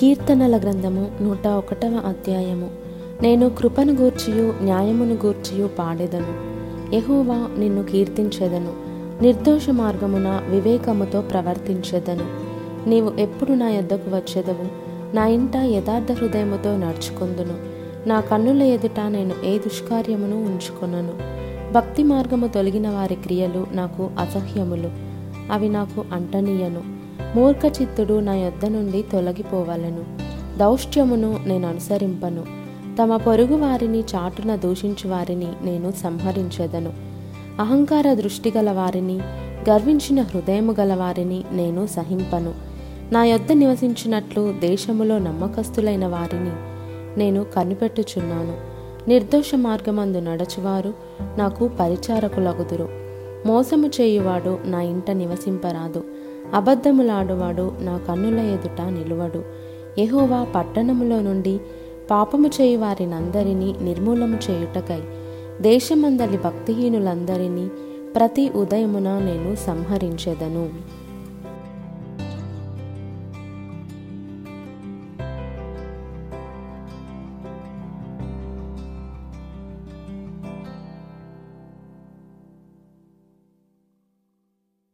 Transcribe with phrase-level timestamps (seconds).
[0.00, 2.70] కీర్తనల గ్రంథము నూట ఒకటవ అధ్యాయము.
[3.22, 6.26] నేను కృపను గూర్చియు న్యాయమును గూర్చియు పాడెదను.
[6.94, 8.72] యహోవా నిన్ను కీర్తించెదను.
[9.22, 12.24] నిర్దోష మార్గమున వివేకముతో ప్రవర్తించేదను.
[12.88, 14.66] నీవు ఎప్పుడు నా యొద్దకు వచ్చేదవు?
[15.16, 17.54] నా ఇంట యథార్థ హృదయముతో నడుచుకుందును.
[18.08, 21.12] నా కన్నుల ఎదుట నేను ఏ దుష్కార్యమును ఉంచుకొనను?
[21.72, 24.90] భక్తి మార్గము తొలగిన వారి క్రియలు నాకు అసహ్యములు.
[25.52, 26.99] అవి నాకు అంటనీయను.
[27.36, 30.30] మూర్ఖచిత్తుడు నా యొద్ద నుండి తొలగిపోవలను.
[30.58, 32.44] దౌష్ట్యమును నేను అనుసరింపను.
[33.02, 36.92] తమ పొరుగు వారిని చాటున దూషించు వారిని నేను సంహరించెదను.
[37.60, 39.18] అహంకార దృష్టి గల వారిని
[39.70, 42.54] గర్వించిన హృదయము గల వారిని నేను సహింపను.
[43.12, 46.52] నా యొద్ద నివసించినట్లు దేశములో నమ్మకస్తులైన వారిని
[47.18, 48.56] నేను కనిపెట్టుచున్నాను.
[49.08, 50.94] నిర్దోష మార్గమందు నడచువారు
[51.38, 53.09] నాకు పరిచారకులగుదురు.
[53.46, 56.04] మోసము చేయువాడు నా ఇంట నివసింపరాదు.
[56.54, 59.44] అబద్ధములాడువాడు నా కన్నుల ఎదుట నిలువడు.
[60.00, 61.60] ఎహోవా పట్టణములో నుండి
[62.10, 65.00] పాపము చేయు వారినందరినీ నిర్మూలము చేయుటకై
[65.60, 67.68] దేశమందలి భక్తిహీనులందరినీ
[68.16, 70.68] ప్రతి ఉదయమున నేను సంహరించెదను.